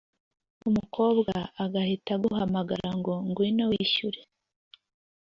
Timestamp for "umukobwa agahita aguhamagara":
0.69-2.89